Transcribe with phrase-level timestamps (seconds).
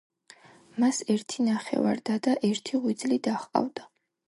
[0.83, 3.89] მას ერთი ნახევარ-და და ერთი ღვიძლი და ჰყავდა.